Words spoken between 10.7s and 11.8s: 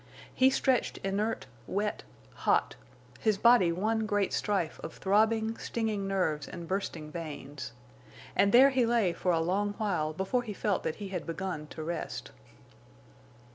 that he had begun